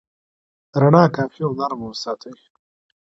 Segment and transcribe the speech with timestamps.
[0.81, 2.33] رڼا کافي او نرمه وساتئ.